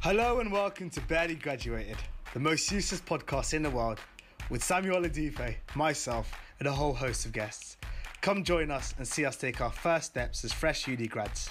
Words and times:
Hello 0.00 0.38
and 0.38 0.52
welcome 0.52 0.88
to 0.90 1.00
Barely 1.00 1.34
Graduated, 1.34 1.96
the 2.32 2.38
most 2.38 2.70
useless 2.70 3.00
podcast 3.00 3.52
in 3.52 3.64
the 3.64 3.70
world, 3.70 3.98
with 4.48 4.62
Samuel 4.62 5.02
Adife, 5.02 5.56
myself, 5.74 6.30
and 6.60 6.68
a 6.68 6.72
whole 6.72 6.94
host 6.94 7.26
of 7.26 7.32
guests. 7.32 7.76
Come 8.20 8.44
join 8.44 8.70
us 8.70 8.94
and 8.96 9.06
see 9.06 9.26
us 9.26 9.34
take 9.34 9.60
our 9.60 9.72
first 9.72 10.06
steps 10.06 10.44
as 10.44 10.52
fresh 10.52 10.86
uni 10.86 11.08
grads 11.08 11.50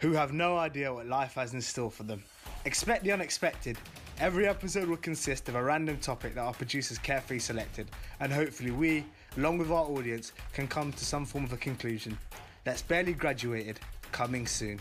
who 0.00 0.12
have 0.12 0.34
no 0.34 0.58
idea 0.58 0.92
what 0.92 1.06
life 1.06 1.34
has 1.34 1.54
in 1.54 1.62
store 1.62 1.90
for 1.90 2.02
them. 2.02 2.22
Expect 2.66 3.02
the 3.02 3.12
unexpected. 3.12 3.78
Every 4.18 4.46
episode 4.46 4.90
will 4.90 4.98
consist 4.98 5.48
of 5.48 5.54
a 5.54 5.64
random 5.64 5.96
topic 5.96 6.34
that 6.34 6.42
our 6.42 6.52
producers 6.52 6.98
carefully 6.98 7.38
selected, 7.38 7.90
and 8.20 8.30
hopefully 8.30 8.72
we, 8.72 9.06
along 9.38 9.56
with 9.56 9.70
our 9.70 9.86
audience, 9.86 10.32
can 10.52 10.68
come 10.68 10.92
to 10.92 11.04
some 11.04 11.24
form 11.24 11.44
of 11.44 11.54
a 11.54 11.56
conclusion. 11.56 12.18
That's 12.64 12.82
barely 12.82 13.14
graduated, 13.14 13.80
coming 14.12 14.46
soon. 14.46 14.78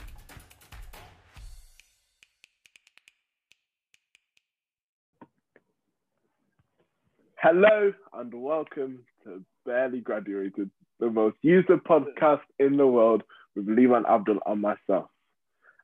Hello 7.51 7.91
and 8.13 8.31
welcome 8.31 8.99
to 9.23 9.43
Barely 9.65 10.01
Graduated, 10.01 10.69
the 10.99 11.09
most 11.09 11.35
used 11.41 11.67
podcast 11.67 12.41
in 12.59 12.77
the 12.77 12.85
world 12.85 13.23
with 13.55 13.67
Liban 13.67 14.05
Abdul 14.07 14.37
and 14.45 14.61
myself. 14.61 15.09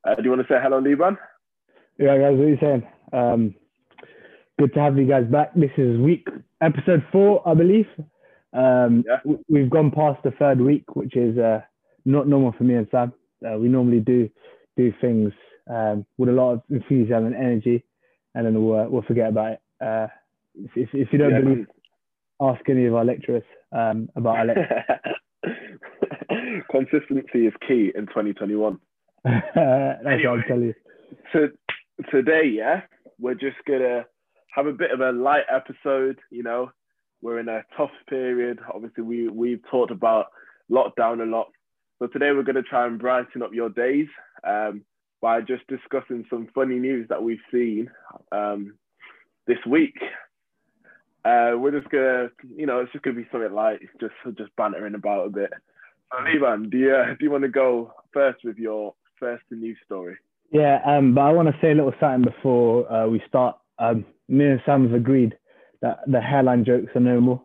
Uh, 0.03 0.13
do 0.13 0.21
you 0.25 0.29
want 0.29 0.43
to 0.47 0.53
say 0.53 0.59
hello, 0.61 0.77
Liban? 0.77 1.17
Yeah, 1.97 2.19
guys, 2.19 2.37
what 2.37 2.45
are 2.45 2.49
you 2.49 2.57
saying? 2.61 2.87
Um, 3.13 3.55
good 4.59 4.75
to 4.75 4.79
have 4.79 4.95
you 4.95 5.07
guys 5.07 5.25
back. 5.25 5.55
This 5.55 5.71
is 5.75 5.99
week 5.99 6.27
episode 6.61 7.03
four, 7.11 7.41
I 7.49 7.55
believe. 7.55 7.87
Um, 8.53 9.03
Yeah. 9.07 9.17
w- 9.23 9.43
We've 9.49 9.69
gone 9.71 9.89
past 9.89 10.21
the 10.21 10.31
third 10.37 10.61
week, 10.61 10.95
which 10.95 11.15
is 11.15 11.35
uh, 11.39 11.61
not 12.05 12.27
normal 12.27 12.51
for 12.51 12.63
me 12.63 12.75
and 12.75 12.87
Sam. 12.91 13.11
Uh, 13.43 13.57
we 13.57 13.69
normally 13.69 14.01
do 14.01 14.29
do 14.77 14.93
things 15.01 15.33
um, 15.67 16.05
with 16.19 16.29
a 16.29 16.31
lot 16.31 16.51
of 16.51 16.61
enthusiasm 16.69 17.25
and 17.25 17.35
energy, 17.35 17.83
and 18.35 18.45
then 18.45 18.63
we'll, 18.63 18.81
uh, 18.81 18.87
we'll 18.87 19.01
forget 19.01 19.29
about 19.29 19.53
it. 19.53 20.09
If, 20.57 20.71
if, 20.75 20.89
if 20.93 21.13
you 21.13 21.19
don't 21.19 21.31
Yeah. 21.31 21.41
believe, 21.41 21.67
ask 22.41 22.67
any 22.69 22.85
of 22.85 22.95
our 22.95 23.05
lecturers 23.05 23.43
um, 23.71 24.09
about 24.15 24.37
our 24.37 24.45
lecture. 24.45 24.99
Consistency 26.71 27.47
is 27.47 27.53
key 27.67 27.91
in 27.95 28.07
2021. 28.07 28.79
That's 29.23 29.45
what 29.55 30.25
I'm 30.27 30.43
telling 30.47 30.63
you. 30.63 30.73
So 31.33 31.49
today, 32.09 32.45
yeah, 32.45 32.81
we're 33.19 33.35
just 33.35 33.57
gonna 33.67 34.05
have 34.53 34.67
a 34.67 34.73
bit 34.73 34.91
of 34.91 34.99
a 35.01 35.11
light 35.11 35.45
episode. 35.49 36.19
You 36.29 36.43
know, 36.43 36.71
we're 37.21 37.39
in 37.39 37.49
a 37.49 37.63
tough 37.77 37.91
period. 38.09 38.59
Obviously, 38.73 39.03
we 39.03 39.27
we've 39.29 39.61
talked 39.69 39.91
about 39.91 40.27
lockdown 40.69 41.21
a 41.21 41.25
lot. 41.25 41.47
So 41.99 42.07
today 42.07 42.31
we're 42.31 42.43
gonna 42.43 42.61
try 42.61 42.85
and 42.85 42.99
brighten 42.99 43.41
up 43.41 43.53
your 43.53 43.69
days 43.69 44.07
um, 44.43 44.83
by 45.21 45.41
just 45.41 45.65
discussing 45.67 46.25
some 46.29 46.47
funny 46.53 46.77
news 46.79 47.07
that 47.09 47.23
we've 47.23 47.37
seen 47.51 47.89
um, 48.31 48.75
this 49.47 49.59
week. 49.67 49.95
Uh, 51.25 51.57
we're 51.57 51.71
just 51.71 51.89
gonna, 51.89 52.29
you 52.55 52.67
know, 52.67 52.79
it's 52.79 52.91
just 52.91 53.03
gonna 53.03 53.17
be 53.17 53.27
something 53.31 53.51
light, 53.51 53.79
just 53.99 54.13
just 54.37 54.55
bantering 54.57 54.93
about 54.93 55.25
a 55.25 55.29
bit. 55.29 55.51
So, 56.11 56.23
Liban, 56.23 56.69
do 56.69 56.77
you 56.77 56.95
uh, 56.95 57.15
do 57.17 57.25
you 57.25 57.31
want 57.31 57.43
to 57.43 57.49
go 57.49 57.93
first 58.13 58.43
with 58.43 58.57
your 58.57 58.93
first 59.19 59.43
news 59.49 59.77
story? 59.85 60.17
Yeah, 60.51 60.79
um, 60.85 61.15
but 61.15 61.21
I 61.21 61.31
want 61.31 61.47
to 61.47 61.55
say 61.61 61.71
a 61.71 61.75
little 61.75 61.93
something 61.99 62.31
before 62.31 62.91
uh, 62.91 63.07
we 63.07 63.21
start. 63.27 63.57
Um, 63.79 64.05
me 64.29 64.45
and 64.45 64.61
Sam 64.65 64.83
have 64.83 64.93
agreed 64.93 65.35
that 65.81 65.99
the 66.05 66.21
hairline 66.21 66.63
jokes 66.63 66.91
are 66.95 67.01
no 67.01 67.19
more. 67.19 67.41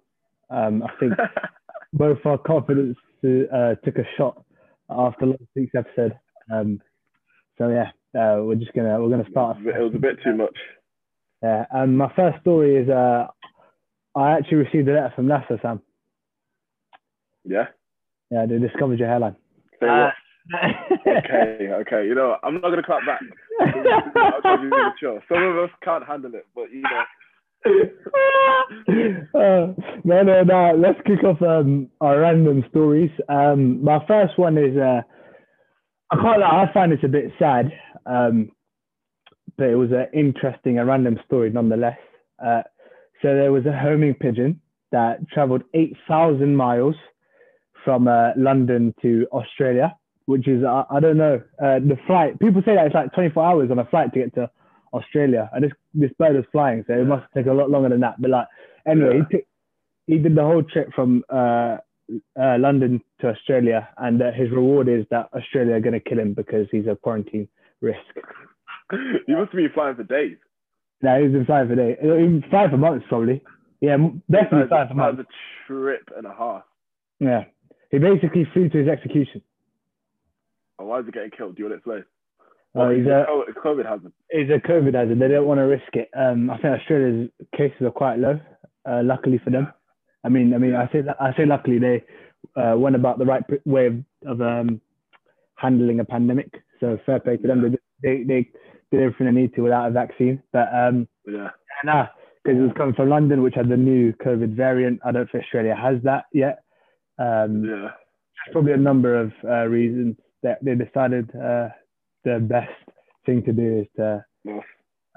Um, 0.50 0.82
I 0.82 0.88
think 1.00 1.14
both 1.94 2.18
our 2.26 2.36
confidence 2.36 2.98
uh, 3.24 3.76
took 3.82 3.96
a 3.96 4.04
shot 4.18 4.44
after 4.90 5.26
last 5.26 5.42
week's 5.56 5.74
episode. 5.74 6.18
Um, 6.52 6.80
so 7.56 7.68
yeah, 7.68 7.90
uh, 8.20 8.42
we're 8.42 8.56
just 8.56 8.74
gonna 8.74 9.00
we're 9.00 9.08
gonna 9.08 9.30
start. 9.30 9.56
It 9.58 9.80
was 9.80 9.94
a 9.94 9.98
bit 9.98 10.18
too 10.22 10.36
much. 10.36 10.56
Yeah, 11.42 11.64
um, 11.74 11.96
my 11.96 12.12
first 12.14 12.40
story 12.42 12.76
is 12.76 12.90
uh, 12.90 13.28
I 14.14 14.32
actually 14.32 14.58
received 14.58 14.88
a 14.88 14.94
letter 14.94 15.12
from 15.14 15.26
NASA, 15.26 15.60
Sam. 15.62 15.80
Yeah. 17.44 17.66
Yeah, 18.30 18.46
they 18.46 18.58
discovered 18.58 18.98
your 18.98 19.08
hairline. 19.08 19.36
Uh. 19.82 20.10
Okay, 21.06 21.68
okay. 21.70 22.06
You 22.06 22.14
know, 22.14 22.36
I'm 22.42 22.54
not 22.54 22.70
gonna 22.70 22.82
clap 22.82 23.06
back. 23.06 23.20
I'll 23.60 24.40
try 24.42 24.56
to 24.56 24.62
be 24.62 24.66
really 24.68 24.90
chill. 24.98 25.20
Some 25.28 25.42
of 25.42 25.56
us 25.58 25.70
can't 25.84 26.04
handle 26.04 26.34
it, 26.34 26.46
but 26.54 26.72
you 26.72 26.82
know. 26.82 27.04
uh, 29.34 29.74
no, 30.02 30.22
no, 30.22 30.42
no. 30.42 30.74
Let's 30.76 30.98
kick 31.06 31.22
off 31.24 31.40
um, 31.42 31.88
our 32.00 32.20
random 32.20 32.64
stories. 32.70 33.10
Um, 33.28 33.84
my 33.84 34.04
first 34.08 34.38
one 34.38 34.58
is 34.58 34.76
uh, 34.76 35.02
I 36.10 36.16
can't 36.16 36.40
lie, 36.40 36.66
I 36.68 36.72
find 36.72 36.90
this 36.90 36.98
a 37.04 37.08
bit 37.08 37.30
sad, 37.38 37.70
um, 38.06 38.50
but 39.56 39.68
it 39.68 39.76
was 39.76 39.90
an 39.92 40.06
interesting 40.12 40.78
and 40.78 40.88
random 40.88 41.18
story 41.26 41.50
nonetheless. 41.50 41.98
Uh, 42.44 42.62
so 43.22 43.34
there 43.34 43.52
was 43.52 43.66
a 43.66 43.76
homing 43.76 44.14
pigeon 44.14 44.60
that 44.92 45.28
travelled 45.28 45.62
8,000 45.74 46.56
miles 46.56 46.94
from 47.84 48.08
uh, 48.08 48.30
London 48.36 48.94
to 49.02 49.26
Australia, 49.32 49.94
which 50.26 50.48
is, 50.48 50.64
I, 50.64 50.84
I 50.90 51.00
don't 51.00 51.16
know, 51.16 51.40
uh, 51.62 51.78
the 51.78 51.98
flight. 52.06 52.38
People 52.40 52.62
say 52.64 52.74
that 52.74 52.86
it's 52.86 52.94
like 52.94 53.12
24 53.12 53.44
hours 53.44 53.70
on 53.70 53.78
a 53.78 53.84
flight 53.86 54.12
to 54.14 54.20
get 54.20 54.34
to 54.34 54.50
Australia. 54.92 55.50
And 55.52 55.64
this, 55.64 55.72
this 55.94 56.10
bird 56.18 56.36
was 56.36 56.44
flying, 56.52 56.84
so 56.86 56.94
it 56.94 57.06
must 57.06 57.26
take 57.34 57.46
a 57.46 57.52
lot 57.52 57.70
longer 57.70 57.88
than 57.88 58.00
that. 58.00 58.20
But 58.20 58.30
like, 58.30 58.46
anyway, 58.86 59.18
Yeah. 59.18 59.24
he, 59.30 59.36
took, 59.36 59.46
he 60.06 60.18
did 60.18 60.34
the 60.34 60.42
whole 60.42 60.62
trip 60.62 60.90
from 60.94 61.24
uh, 61.28 61.78
uh, 62.40 62.56
London 62.58 63.00
to 63.20 63.28
Australia, 63.28 63.88
and 63.98 64.20
uh, 64.20 64.32
his 64.32 64.50
reward 64.50 64.88
is 64.88 65.04
that 65.10 65.28
Australia 65.34 65.74
are 65.74 65.80
going 65.80 65.92
to 65.92 66.00
kill 66.00 66.18
him 66.18 66.34
because 66.34 66.66
he's 66.70 66.86
a 66.86 66.96
quarantine 66.96 67.48
risk. 67.80 67.98
you 68.92 69.36
must 69.36 69.52
be 69.52 69.68
flying 69.72 69.96
for 69.96 70.04
days. 70.04 70.36
Now 71.02 71.20
he's 71.20 71.32
been 71.32 71.46
flying 71.46 71.68
for 71.68 71.74
days, 71.76 71.96
he's 72.00 72.08
been 72.10 72.44
flying 72.50 72.70
for 72.70 72.76
months 72.76 73.06
probably. 73.08 73.42
Yeah, 73.80 73.96
definitely 74.30 74.68
flying 74.68 74.88
for 74.88 74.94
That 74.94 74.96
was 74.96 75.16
months. 75.16 75.30
a 75.30 75.66
trip 75.72 76.10
and 76.16 76.26
a 76.26 76.34
half. 76.34 76.62
Yeah, 77.18 77.44
he 77.90 77.98
basically 77.98 78.46
flew 78.52 78.68
to 78.68 78.78
his 78.78 78.88
execution. 78.88 79.42
And 80.78 80.88
why 80.88 81.00
is 81.00 81.06
he 81.06 81.12
getting 81.12 81.30
killed? 81.30 81.56
Do 81.56 81.62
you 81.62 81.68
want 81.70 81.74
to 81.74 81.78
explain? 81.78 82.04
Uh, 82.74 82.90
he's 82.90 83.06
a 83.06 83.24
Oh, 83.28 83.44
COVID 83.64 83.84
hazard. 83.86 84.12
he's 84.30 84.48
a 84.50 84.58
COVID 84.66 84.94
hazard. 84.94 85.18
They 85.18 85.28
don't 85.28 85.46
want 85.46 85.58
to 85.58 85.64
risk 85.64 85.94
it. 85.94 86.08
Um, 86.16 86.50
I 86.50 86.54
think 86.58 86.78
Australia's 86.80 87.30
cases 87.56 87.82
are 87.82 87.90
quite 87.90 88.18
low. 88.18 88.38
Uh, 88.88 89.02
luckily 89.04 89.38
for 89.44 89.50
them. 89.50 89.68
I 90.24 90.28
mean, 90.28 90.54
I 90.54 90.58
mean, 90.58 90.74
I 90.74 90.86
say 90.92 91.02
I 91.18 91.34
say 91.36 91.44
luckily 91.46 91.78
they 91.78 92.04
uh, 92.60 92.76
went 92.76 92.96
about 92.96 93.18
the 93.18 93.26
right 93.26 93.42
way 93.66 93.86
of, 93.86 93.94
of 94.26 94.40
um, 94.40 94.80
handling 95.56 96.00
a 96.00 96.04
pandemic. 96.04 96.62
So 96.78 96.98
fair 97.04 97.20
play 97.20 97.36
to 97.38 97.46
them. 97.46 97.62
They, 97.62 97.78
they 98.02 98.24
they 98.24 98.48
did 98.90 99.00
everything 99.02 99.26
they 99.26 99.40
need 99.40 99.54
to 99.54 99.62
without 99.62 99.88
a 99.88 99.90
vaccine. 99.90 100.42
But 100.52 100.68
um, 100.74 101.08
Yeah. 101.26 101.50
nah, 101.84 102.06
because 102.42 102.58
it 102.58 102.62
was 102.62 102.72
coming 102.76 102.94
from 102.94 103.08
London, 103.08 103.42
which 103.42 103.54
had 103.54 103.68
the 103.68 103.76
new 103.76 104.12
COVID 104.14 104.54
variant. 104.56 105.00
I 105.04 105.12
don't 105.12 105.30
think 105.30 105.44
Australia 105.44 105.74
has 105.76 106.02
that 106.04 106.24
yet. 106.32 106.62
Um, 107.18 107.64
Yeah. 107.64 107.90
there's 107.92 108.52
probably 108.52 108.72
a 108.72 108.76
number 108.78 109.14
of 109.20 109.32
uh, 109.44 109.66
reasons 109.66 110.16
that 110.42 110.58
they 110.64 110.74
decided 110.74 111.28
uh, 111.36 111.68
the 112.24 112.38
best 112.40 112.72
thing 113.26 113.42
to 113.44 113.52
do 113.52 113.80
is 113.80 113.86
to 113.96 114.24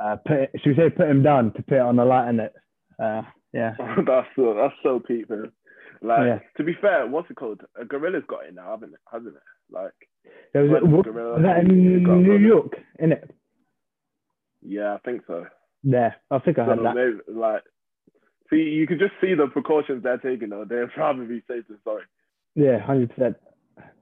uh, 0.03 0.15
put 0.25 0.37
it, 0.37 0.51
should 0.61 0.69
we 0.69 0.75
say 0.75 0.89
put 0.89 1.07
him 1.09 1.23
down 1.23 1.53
to 1.53 1.61
put 1.63 1.75
it 1.75 1.81
on 1.81 1.95
the 1.95 2.03
lighter 2.05 2.33
note. 2.33 2.51
Uh, 3.01 3.21
yeah. 3.53 3.73
that's 4.05 4.27
so 4.35 4.53
that's 4.53 4.73
so 4.83 4.99
peak, 4.99 5.29
man. 5.29 5.51
Like 6.01 6.19
Yeah. 6.27 6.39
to 6.57 6.63
be 6.63 6.73
fair, 6.81 7.07
what's 7.07 7.29
it 7.29 7.37
called? 7.37 7.61
A 7.79 7.85
gorilla's 7.85 8.23
got 8.27 8.45
it 8.45 8.53
now, 8.53 8.71
haven't 8.71 8.93
it? 8.93 8.99
Hasn't 9.11 9.35
it? 9.35 9.41
Like 9.71 9.93
There 10.53 10.63
was, 10.63 10.81
was, 10.83 11.05
gorilla- 11.05 11.41
that 11.41 11.59
in 11.59 11.67
New 12.23 12.37
York, 12.37 12.73
in 12.99 13.13
it? 13.13 13.31
Yeah, 14.65 14.93
I 14.95 14.97
think 14.99 15.23
so. 15.27 15.45
Yeah, 15.83 16.11
I 16.31 16.39
think 16.39 16.59
I 16.59 16.65
So 16.65 16.75
heard 16.75 17.19
that. 17.25 17.33
like, 17.33 17.63
see, 18.49 18.57
you 18.57 18.87
can 18.87 18.99
just 18.99 19.13
see 19.21 19.33
the 19.33 19.47
precautions 19.47 20.03
they're 20.03 20.17
taking. 20.17 20.49
Though 20.49 20.65
they're 20.67 20.87
probably 20.87 21.25
be 21.25 21.43
safe 21.47 21.67
than 21.67 21.77
sorry, 21.83 22.03
Yeah, 22.55 22.79
hundred 22.79 23.09
percent. 23.15 23.35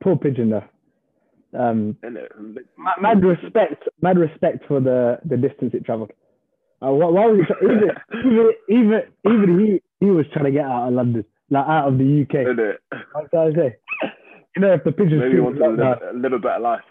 Poor 0.01 0.15
pigeon 0.15 0.49
though. 0.51 0.63
Um, 1.57 1.97
mad, 2.01 2.95
mad 3.01 3.23
respect, 3.23 3.83
mad 4.01 4.17
respect 4.17 4.65
for 4.67 4.79
the 4.79 5.19
the 5.25 5.37
distance 5.37 5.73
it 5.73 5.83
travelled. 5.85 6.11
Uh, 6.81 6.91
why, 6.91 7.07
why 7.07 7.25
was 7.27 7.45
it, 7.49 7.57
even, 7.63 7.89
even 8.31 8.51
even 8.69 9.01
even 9.25 9.59
he 9.99 10.05
he 10.05 10.11
was 10.11 10.25
trying 10.33 10.45
to 10.45 10.51
get 10.51 10.65
out 10.65 10.87
of 10.87 10.93
London, 10.93 11.25
like 11.49 11.65
out 11.67 11.87
of 11.89 11.97
the 11.97 12.25
UK. 12.27 12.47
Isn't 12.47 12.59
it? 12.59 12.79
What 13.11 13.31
did 13.31 13.39
I 13.39 13.51
say? 13.53 13.75
You 14.55 14.61
know, 14.61 14.73
if 14.73 14.83
the 14.83 14.91
pigeon's 14.91 15.21
Maybe 15.21 15.31
he 15.31 15.37
feeling 15.37 15.43
wants 15.45 15.59
to 15.59 15.65
lockdown, 15.65 16.13
live, 16.13 16.21
live 16.21 16.33
a 16.33 16.39
better 16.39 16.59
life. 16.59 16.81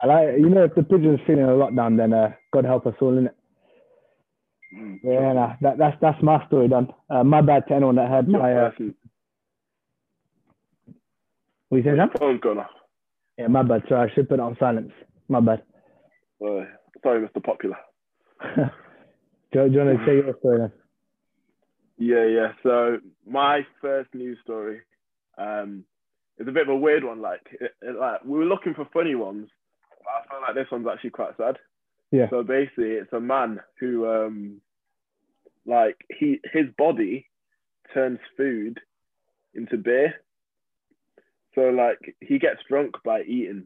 I 0.00 0.06
like, 0.06 0.28
you 0.38 0.48
know, 0.48 0.64
if 0.64 0.74
the 0.74 0.82
pigeon's 0.82 1.20
feeling 1.26 1.44
a 1.44 1.48
lockdown, 1.48 1.96
then 1.96 2.12
uh, 2.12 2.32
God 2.52 2.64
help 2.64 2.86
us 2.86 2.94
all, 3.00 3.12
innit? 3.12 3.30
Mm. 4.76 5.00
Yeah, 5.02 5.32
nah, 5.32 5.54
that, 5.62 5.78
that's 5.78 5.96
that's 6.00 6.22
my 6.22 6.44
story 6.46 6.68
done. 6.68 6.88
Uh, 7.08 7.24
my 7.24 7.40
bad 7.40 7.64
to 7.68 7.74
anyone 7.74 7.96
that 7.96 8.08
heard 8.08 8.28
my. 8.28 8.52
Uh, 8.54 8.70
person- 8.70 8.94
what 11.68 11.78
you 11.78 11.84
saying, 11.84 11.96
Sam? 11.96 12.10
phone's 12.18 12.40
gone 12.40 12.58
off. 12.58 12.70
Yeah, 13.38 13.48
my 13.48 13.62
bad. 13.62 13.82
Sorry, 13.88 14.10
I 14.10 14.14
should 14.14 14.28
put 14.28 14.34
it 14.34 14.40
on 14.40 14.56
silence. 14.60 14.92
My 15.28 15.40
bad. 15.40 15.62
Uh, 16.42 16.64
sorry, 17.02 17.26
Mr. 17.26 17.42
Popular. 17.42 17.76
do, 18.56 18.62
you- 19.54 19.68
do 19.68 19.72
you 19.74 19.78
want 19.84 19.98
to 19.98 20.06
say 20.06 20.14
your 20.16 20.34
story 20.38 20.58
then? 20.58 20.72
Yeah, 21.98 22.24
yeah. 22.26 22.52
So 22.62 22.98
my 23.26 23.66
first 23.80 24.14
news 24.14 24.38
story 24.44 24.80
um, 25.38 25.84
is 26.38 26.46
a 26.46 26.52
bit 26.52 26.62
of 26.68 26.74
a 26.74 26.76
weird 26.76 27.04
one. 27.04 27.20
Like, 27.20 27.40
it, 27.60 27.72
it- 27.82 27.98
like 27.98 28.24
we 28.24 28.38
were 28.38 28.44
looking 28.44 28.74
for 28.74 28.86
funny 28.92 29.14
ones 29.14 29.48
I 30.08 30.28
feel 30.28 30.40
like 30.40 30.54
this 30.54 30.70
one's 30.70 30.86
actually 30.90 31.10
quite 31.10 31.36
sad. 31.36 31.56
Yeah. 32.10 32.30
So 32.30 32.42
basically, 32.42 32.92
it's 32.92 33.12
a 33.12 33.20
man 33.20 33.60
who, 33.78 34.08
um, 34.08 34.60
like 35.66 35.96
he 36.18 36.40
his 36.52 36.66
body 36.76 37.26
turns 37.92 38.18
food 38.36 38.80
into 39.54 39.76
beer. 39.76 40.14
So 41.54 41.62
like 41.62 42.16
he 42.20 42.38
gets 42.38 42.60
drunk 42.68 42.94
by 43.04 43.22
eating. 43.22 43.64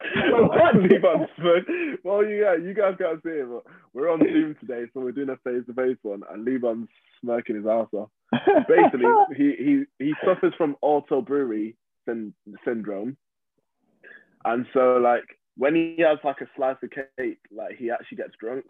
What? 0.00 0.74
Liban's 0.76 1.28
smirk. 1.36 1.64
Well, 2.04 2.24
you 2.24 2.44
guys, 2.44 2.58
you 2.64 2.72
guys 2.74 2.94
can't 2.98 3.22
see 3.22 3.30
it, 3.30 3.48
but 3.48 3.64
we're 3.92 4.10
on 4.10 4.20
Zoom 4.20 4.56
today, 4.60 4.84
so 4.94 5.00
we're 5.00 5.12
doing 5.12 5.28
a 5.28 5.36
face-to-face 5.38 5.96
one, 6.02 6.22
and 6.30 6.46
Liban's 6.46 6.88
smirking 7.20 7.56
his 7.56 7.66
ass 7.66 7.88
off. 7.92 8.08
Basically, 8.68 9.06
he 9.36 9.54
he 9.58 9.84
he 9.98 10.14
suffers 10.24 10.54
from 10.56 10.76
auto 10.82 11.20
brewery 11.20 11.76
syn- 12.04 12.34
syndrome, 12.64 13.16
and 14.44 14.66
so 14.72 14.98
like 15.02 15.24
when 15.56 15.74
he 15.74 15.96
has 15.98 16.18
like 16.24 16.40
a 16.40 16.46
slice 16.56 16.76
of 16.82 16.90
cake, 16.90 17.40
like 17.50 17.76
he 17.76 17.90
actually 17.90 18.16
gets 18.16 18.34
drunk, 18.40 18.64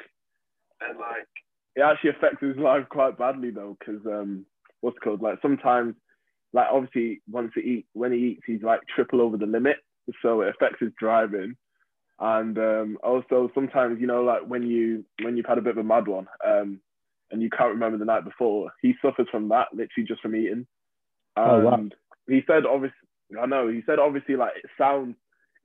and 0.80 0.98
like 0.98 1.28
it 1.76 1.82
actually 1.82 2.10
affects 2.10 2.40
his 2.40 2.56
life 2.56 2.88
quite 2.88 3.18
badly 3.18 3.50
though, 3.50 3.76
because 3.78 4.04
um, 4.06 4.44
what's 4.80 4.96
it 4.96 5.02
called 5.02 5.22
like 5.22 5.38
sometimes, 5.42 5.94
like 6.52 6.66
obviously 6.72 7.20
once 7.30 7.52
he 7.54 7.60
eat 7.60 7.86
when 7.92 8.12
he 8.12 8.18
eats, 8.18 8.42
he's 8.46 8.62
like 8.62 8.80
triple 8.94 9.20
over 9.20 9.36
the 9.36 9.46
limit, 9.46 9.76
so 10.22 10.40
it 10.40 10.48
affects 10.48 10.80
his 10.80 10.92
driving, 10.98 11.54
and 12.20 12.58
um, 12.58 12.98
also 13.02 13.50
sometimes 13.54 14.00
you 14.00 14.06
know 14.06 14.22
like 14.22 14.42
when 14.46 14.62
you 14.62 15.04
when 15.22 15.36
you've 15.36 15.46
had 15.46 15.58
a 15.58 15.62
bit 15.62 15.72
of 15.72 15.78
a 15.78 15.84
mad 15.84 16.08
one, 16.08 16.26
um, 16.46 16.80
and 17.30 17.42
you 17.42 17.50
can't 17.50 17.74
remember 17.74 17.98
the 17.98 18.04
night 18.04 18.24
before, 18.24 18.70
he 18.80 18.94
suffers 19.02 19.28
from 19.30 19.48
that 19.50 19.68
literally 19.72 20.06
just 20.06 20.22
from 20.22 20.34
eating. 20.34 20.66
And 21.36 21.46
Oh, 21.46 21.60
wow. 21.60 21.84
he 22.26 22.40
said 22.46 22.64
obviously, 22.64 22.96
I 23.40 23.46
know 23.46 23.68
he 23.68 23.82
said 23.86 23.98
obviously 23.98 24.36
like 24.36 24.52
it 24.56 24.70
sounds 24.78 25.14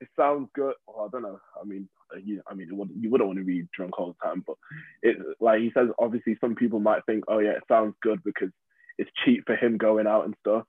it 0.03 0.09
sounds 0.19 0.49
good. 0.53 0.73
Well, 0.85 1.05
I 1.05 1.09
don't 1.11 1.21
know. 1.21 1.39
I 1.59 1.65
mean, 1.65 1.87
uh, 2.13 2.19
you, 2.23 2.41
I 2.47 2.53
mean, 2.53 2.67
it 2.69 2.75
would, 2.75 2.89
you 2.99 3.09
wouldn't 3.09 3.27
want 3.27 3.39
to 3.39 3.45
be 3.45 3.67
drunk 3.75 3.97
all 3.97 4.07
the 4.13 4.27
time, 4.27 4.43
but 4.45 4.57
it 5.01 5.17
like 5.39 5.61
he 5.61 5.71
says. 5.73 5.87
Obviously, 5.97 6.37
some 6.41 6.55
people 6.55 6.79
might 6.79 7.05
think, 7.05 7.23
oh 7.27 7.39
yeah, 7.39 7.51
it 7.51 7.63
sounds 7.67 7.95
good 8.01 8.21
because 8.23 8.49
it's 8.97 9.09
cheap 9.23 9.43
for 9.45 9.55
him 9.55 9.77
going 9.77 10.07
out 10.07 10.25
and 10.25 10.35
stuff. 10.41 10.63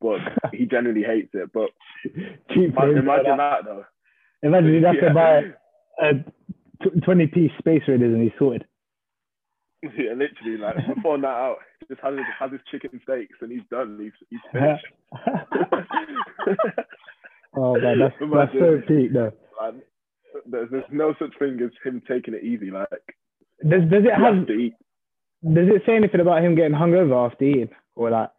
But 0.00 0.18
he 0.52 0.66
generally 0.66 1.02
hates 1.02 1.30
it. 1.34 1.50
But 1.52 1.70
Cheap 2.52 2.76
him. 2.76 2.96
imagine 2.96 3.36
that 3.36 3.64
though. 3.64 3.84
Imagine 4.42 4.74
he'd 4.74 4.84
have 4.84 5.00
to 5.00 5.14
buy 5.14 5.42
a 6.02 7.00
20 7.00 7.26
piece 7.28 7.50
space 7.58 7.82
raiders 7.86 8.14
and 8.14 8.22
he's 8.22 8.32
sorted. 8.38 8.64
Yeah, 9.82 10.12
literally, 10.12 10.58
like 10.58 10.76
before 10.94 11.16
night 11.16 11.30
out, 11.30 11.56
just 11.88 12.00
has 12.02 12.14
his, 12.14 12.26
has 12.38 12.52
his 12.52 12.60
chicken 12.70 13.00
steaks 13.02 13.38
and 13.40 13.50
he's 13.50 13.62
done. 13.70 13.98
He's 13.98 14.12
he's 14.28 14.40
finished. 14.52 14.84
Oh 17.56 17.78
man, 17.78 17.98
that's, 17.98 18.14
that's 18.34 18.52
so 18.52 18.80
peak 18.86 19.12
though. 19.12 19.32
Like, 19.60 19.74
there's, 20.46 20.70
there's 20.70 20.84
no 20.90 21.14
such 21.18 21.36
thing 21.38 21.58
as 21.62 21.70
him 21.84 22.02
taking 22.08 22.34
it 22.34 22.44
easy. 22.44 22.70
Like 22.70 22.88
Does 23.68 23.82
does 23.90 24.04
it 24.04 24.14
have 24.14 24.46
to 24.46 24.52
eat. 24.52 24.74
does 25.44 25.68
it 25.68 25.82
say 25.86 25.96
anything 25.96 26.20
about 26.20 26.42
him 26.44 26.54
getting 26.54 26.76
hungover 26.76 27.30
after 27.30 27.44
eating 27.44 27.70
or 27.96 28.10
like? 28.10 28.30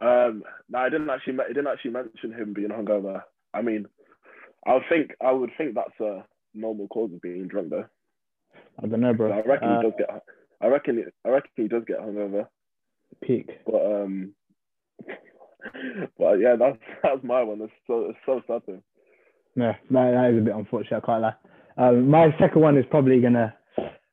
Um, 0.00 0.44
no, 0.68 0.78
I 0.78 0.88
didn't 0.88 1.10
actually. 1.10 1.34
It 1.34 1.54
didn't 1.54 1.66
actually 1.66 1.90
mention 1.92 2.32
him 2.32 2.52
being 2.54 2.68
hungover. 2.70 3.22
I 3.52 3.62
mean, 3.62 3.86
I 4.66 4.74
would 4.74 4.82
think 4.88 5.10
I 5.20 5.32
would 5.32 5.50
think 5.58 5.74
that's 5.74 5.98
a 6.00 6.24
normal 6.54 6.88
cause 6.88 7.10
of 7.12 7.20
being 7.20 7.48
drunk, 7.48 7.70
though. 7.70 7.86
I 8.82 8.86
don't 8.86 9.00
know, 9.00 9.12
bro. 9.12 9.30
I 9.32 9.40
reckon 9.42 9.68
Uh, 9.68 9.80
he 9.80 9.82
does 9.90 9.92
get. 9.98 10.10
I 10.62 10.66
reckon. 10.68 11.04
I 11.24 11.28
reckon 11.28 11.50
he 11.56 11.68
does 11.68 11.82
get 11.86 11.98
hungover. 12.00 12.46
peak. 13.22 13.50
But 13.66 13.84
um, 13.84 14.32
but 16.18 16.34
yeah, 16.34 16.56
that's 16.58 16.78
that's 17.02 17.22
my 17.22 17.42
one. 17.42 17.60
It's 17.62 17.72
so 17.86 18.10
it's 18.10 18.18
so 18.26 18.42
though. 18.48 18.82
No, 19.56 19.72
that, 19.90 20.10
that 20.12 20.30
is 20.32 20.38
a 20.38 20.42
bit 20.42 20.54
unfortunate. 20.54 21.02
I 21.02 21.06
can't 21.06 21.22
lie. 21.22 21.34
Um, 21.76 22.08
my 22.08 22.34
second 22.38 22.60
one 22.60 22.76
is 22.78 22.84
probably 22.90 23.20
gonna, 23.20 23.54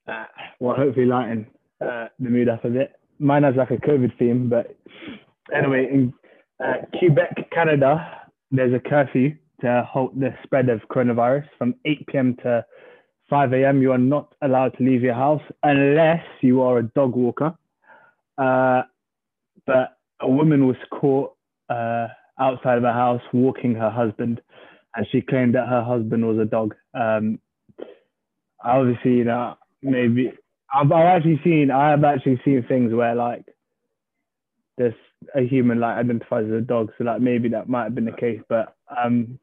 uh, 0.08 0.26
well, 0.60 0.76
hopefully 0.76 1.06
lighten 1.06 1.48
uh, 1.82 2.08
the 2.20 2.30
mood 2.30 2.50
up 2.50 2.66
a 2.66 2.70
bit. 2.70 2.94
Mine 3.20 3.44
has 3.44 3.56
like 3.56 3.72
a 3.72 3.78
COVID 3.78 4.18
theme, 4.18 4.50
but 4.50 4.76
anyway, 5.54 5.88
in 5.92 6.14
uh, 6.64 6.86
Quebec, 6.98 7.50
Canada, 7.52 8.22
there's 8.52 8.74
a 8.74 8.80
curfew 8.80 9.36
to 9.62 9.88
halt 9.92 10.18
the 10.20 10.34
spread 10.44 10.70
of 10.70 10.82
coronavirus 10.90 11.46
from 11.58 11.76
8 11.86 12.08
p.m. 12.08 12.36
to 12.44 12.66
5 13.30 13.54
a.m. 13.54 13.82
You 13.82 13.92
are 13.92 13.98
not 13.98 14.34
allowed 14.42 14.78
to 14.78 14.84
leave 14.84 15.02
your 15.02 15.16
house 15.16 15.42
unless 15.64 16.24
you 16.42 16.62
are 16.62 16.80
a 16.80 16.84
dog 16.84 17.16
walker. 17.16 17.56
Uh, 18.38 18.84
but 19.66 19.98
a 20.22 20.30
woman 20.30 20.68
was 20.68 20.78
caught 20.92 21.37
uh, 21.70 22.08
outside 22.40 22.78
of 22.78 22.84
her 22.84 22.94
house 22.94 23.22
walking 23.34 23.76
her 23.76 23.90
husband 23.90 24.42
and 24.98 25.06
she 25.12 25.22
claimed 25.22 25.56
that 25.56 25.68
her 25.68 25.84
husband 25.84 26.28
was 26.28 26.40
a 26.40 26.46
dog. 26.46 26.76
Um, 26.94 27.40
obviously, 28.64 29.12
you 29.12 29.26
know, 29.26 29.56
maybe 29.82 30.34
I've, 30.74 30.92
I've 30.92 31.06
actually 31.06 31.40
seen, 31.44 31.70
I 31.72 31.92
have 31.92 32.04
actually 32.04 32.42
seen 32.44 32.66
things 32.68 32.94
where 32.94 33.14
like 33.14 33.46
there's 34.78 34.96
a 35.36 35.42
human 35.42 35.80
like 35.80 35.98
identifies 35.98 36.46
as 36.46 36.52
a 36.52 36.62
dog, 36.62 36.92
so 36.98 37.04
like 37.04 37.22
maybe 37.22 37.50
that 37.50 37.70
might 37.70 37.86
have 37.86 37.96
been 37.96 38.06
the 38.06 38.12
case, 38.12 38.42
but 38.50 38.76
um, 38.90 39.40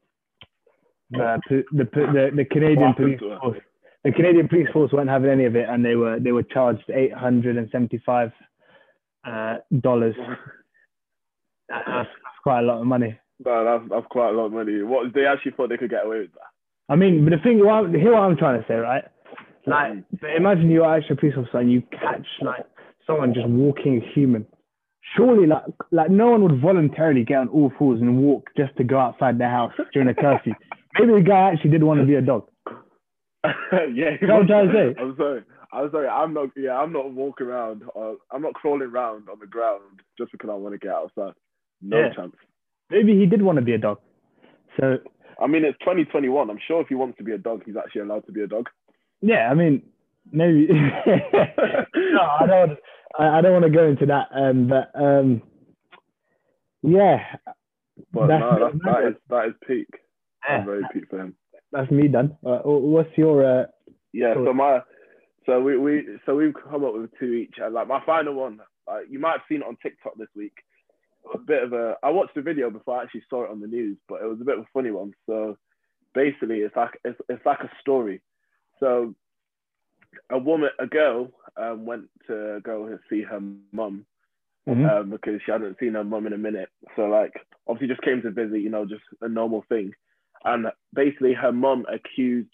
the 1.09 1.39
the 1.49 1.85
the, 1.93 2.31
the 2.35 2.45
Canadian 2.45 2.93
police 2.93 3.19
force, 3.19 3.59
the 4.03 4.11
Canadian 4.11 4.47
police 4.49 4.67
force 4.73 4.91
weren't 4.91 5.09
having 5.09 5.29
any 5.29 5.45
of 5.45 5.55
it, 5.55 5.67
and 5.69 5.85
they 5.85 5.95
were 5.95 6.19
they 6.19 6.31
were 6.31 6.43
charged 6.43 6.89
eight 6.89 7.13
hundred 7.13 7.57
and 7.57 7.69
seventy 7.71 8.01
five 8.05 8.31
uh, 9.25 9.57
dollars. 9.79 10.15
That's, 11.69 11.85
that's 11.87 12.39
quite 12.43 12.59
a 12.59 12.63
lot 12.63 12.81
of 12.81 12.87
money. 12.87 13.17
No, 13.43 13.65
that's 13.65 13.89
that's 13.89 14.07
quite 14.09 14.29
a 14.29 14.31
lot 14.31 14.45
of 14.45 14.53
money. 14.53 14.81
What 14.83 15.13
they 15.13 15.25
actually 15.25 15.51
thought 15.51 15.69
they 15.69 15.77
could 15.77 15.89
get 15.89 16.05
away 16.05 16.19
with 16.19 16.33
that. 16.33 16.49
I 16.87 16.95
mean, 16.95 17.23
but 17.25 17.31
the 17.31 17.41
thing, 17.43 17.65
what 17.65 17.73
I'm, 17.73 17.93
hear 17.93 18.13
what 18.13 18.21
I'm 18.21 18.37
trying 18.37 18.61
to 18.61 18.67
say, 18.67 18.75
right? 18.75 19.03
Mm. 19.67 19.71
Like, 19.71 20.21
but 20.21 20.29
imagine 20.37 20.69
you 20.69 20.83
are 20.83 20.97
actually 20.97 21.15
a 21.15 21.19
police 21.19 21.35
officer 21.37 21.57
and 21.57 21.71
you 21.71 21.81
catch 21.91 22.25
like 22.41 22.65
someone 23.07 23.33
just 23.33 23.47
walking 23.47 24.01
a 24.01 24.13
human. 24.13 24.45
Surely, 25.15 25.47
like, 25.47 25.63
like 25.91 26.09
no 26.09 26.31
one 26.31 26.43
would 26.43 26.61
voluntarily 26.61 27.23
get 27.23 27.37
on 27.37 27.49
all 27.49 27.71
fours 27.77 28.01
and 28.01 28.17
walk 28.19 28.49
just 28.57 28.75
to 28.77 28.83
go 28.83 28.99
outside 28.99 29.37
their 29.37 29.49
house 29.49 29.73
during 29.93 30.09
a 30.09 30.13
curfew. 30.13 30.53
Maybe 30.99 31.13
the 31.13 31.27
guy 31.27 31.51
actually 31.51 31.71
did 31.71 31.83
want 31.83 31.99
to 31.99 32.05
be 32.05 32.15
a 32.15 32.21
dog. 32.21 32.47
yeah, 33.45 34.15
You 34.21 34.27
know 34.27 34.35
what 34.35 34.41
I'm 34.41 34.47
trying 34.47 34.67
to 34.67 34.73
say? 34.73 35.01
I'm 35.01 35.15
sorry. 35.17 35.43
I'm 35.71 35.91
sorry. 35.91 36.07
I'm 36.07 36.33
not. 36.33 36.49
Yeah, 36.55 36.77
I'm 36.77 36.93
not 36.93 37.11
walking 37.11 37.47
around. 37.47 37.83
Or 37.93 38.15
I'm 38.31 38.41
not 38.41 38.53
crawling 38.53 38.89
around 38.89 39.29
on 39.29 39.39
the 39.39 39.45
ground 39.45 40.01
just 40.17 40.31
because 40.31 40.49
I 40.49 40.55
want 40.55 40.73
to 40.73 40.79
get 40.79 40.95
outside. 40.95 41.33
No 41.81 41.99
Yeah. 41.99 42.13
chance. 42.13 42.35
Maybe 42.89 43.17
he 43.17 43.25
did 43.25 43.41
want 43.41 43.57
to 43.57 43.61
be 43.63 43.73
a 43.73 43.77
dog. 43.77 43.99
So 44.79 44.97
I 45.41 45.47
mean, 45.47 45.65
it's 45.65 45.77
2021. 45.79 46.49
I'm 46.49 46.59
sure 46.67 46.81
if 46.81 46.87
he 46.87 46.95
wants 46.95 47.17
to 47.17 47.23
be 47.23 47.33
a 47.33 47.37
dog, 47.37 47.63
he's 47.65 47.75
actually 47.77 48.01
allowed 48.01 48.25
to 48.27 48.31
be 48.31 48.41
a 48.41 48.47
dog. 48.47 48.69
yeah, 49.21 49.49
I 49.49 49.53
mean, 49.53 49.81
maybe. 50.31 50.67
no, 50.73 52.21
I 52.21 52.45
don't. 52.47 52.79
I, 53.19 53.37
I 53.37 53.41
don't 53.41 53.53
want 53.53 53.65
to 53.65 53.69
go 53.71 53.87
into 53.87 54.05
that. 54.07 54.27
Um, 54.33 54.67
but 54.67 54.91
um, 54.99 55.41
yeah, 56.81 57.19
But 58.13 58.27
That's- 58.27 58.41
no, 58.41 58.59
that's, 58.71 58.83
that 58.85 59.07
is 59.09 59.15
that 59.29 59.47
is 59.47 59.53
peak. 59.67 59.87
Yeah. 60.47 60.57
That's 60.57 60.65
very 60.67 60.83
peak 60.93 61.03
for 61.09 61.19
him. 61.19 61.35
that's 61.71 61.89
me 61.91 62.07
done. 62.07 62.37
Uh, 62.45 62.59
what's 62.63 63.17
your? 63.17 63.43
Uh, 63.45 63.65
Yeah. 64.13 64.33
Cool. 64.35 64.45
So 64.45 64.53
my, 64.53 64.79
so 65.45 65.61
we 65.61 65.77
we 65.77 66.05
so 66.25 66.35
we've 66.35 66.53
come 66.69 66.83
up 66.85 66.93
with 66.93 67.09
two 67.19 67.33
each. 67.33 67.55
And 67.61 67.73
like 67.73 67.87
my 67.87 68.01
final 68.05 68.33
one, 68.35 68.59
like 68.87 69.05
you 69.09 69.19
might 69.19 69.31
have 69.33 69.41
seen 69.49 69.61
it 69.61 69.67
on 69.67 69.77
TikTok 69.81 70.17
this 70.17 70.27
week. 70.35 70.53
A 71.33 71.37
bit 71.37 71.63
of 71.63 71.73
a. 71.73 71.95
I 72.03 72.09
watched 72.09 72.35
the 72.35 72.41
video 72.41 72.69
before 72.69 72.99
I 72.99 73.03
actually 73.03 73.23
saw 73.29 73.43
it 73.45 73.51
on 73.51 73.59
the 73.59 73.67
news, 73.67 73.97
but 74.07 74.21
it 74.21 74.27
was 74.27 74.39
a 74.41 74.45
bit 74.45 74.57
of 74.57 74.63
a 74.63 74.67
funny 74.73 74.91
one. 74.91 75.13
So 75.25 75.57
basically, 76.13 76.57
it's 76.57 76.75
like 76.75 76.99
it's, 77.03 77.19
it's 77.29 77.45
like 77.45 77.61
a 77.61 77.71
story. 77.81 78.21
So 78.79 79.15
a 80.29 80.37
woman, 80.37 80.69
a 80.79 80.87
girl, 80.87 81.31
um, 81.57 81.85
went 81.85 82.09
to 82.27 82.59
go 82.63 82.85
and 82.85 82.99
see 83.09 83.21
her 83.21 83.39
mum 83.71 84.05
mhm. 84.67 84.89
um, 84.89 85.09
because 85.09 85.41
she 85.45 85.51
hadn't 85.51 85.77
seen 85.79 85.93
her 85.93 86.03
mum 86.03 86.27
in 86.27 86.33
a 86.33 86.37
minute. 86.37 86.69
So 86.95 87.03
like 87.03 87.33
obviously 87.67 87.93
just 87.93 88.01
came 88.01 88.21
to 88.21 88.31
visit, 88.31 88.61
you 88.61 88.69
know, 88.69 88.85
just 88.85 89.03
a 89.21 89.29
normal 89.29 89.63
thing. 89.69 89.93
And 90.43 90.67
basically 90.93 91.33
her 91.33 91.51
mum 91.51 91.85
accused 91.91 92.51